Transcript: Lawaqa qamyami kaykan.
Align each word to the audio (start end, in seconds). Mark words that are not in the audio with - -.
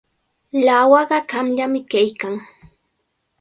Lawaqa 0.65 1.17
qamyami 1.31 1.79
kaykan. 1.91 2.35